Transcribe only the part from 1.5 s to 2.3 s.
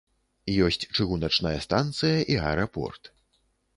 станцыя